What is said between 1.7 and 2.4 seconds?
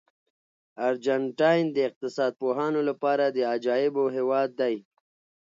د اقتصاد